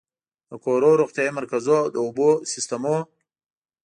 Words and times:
د 0.49 0.51
کورونو، 0.63 0.99
روغتيايي 1.01 1.31
مرکزونو، 1.39 1.91
د 1.93 1.95
اوبو 2.05 2.29
سيستمونو 2.51 3.01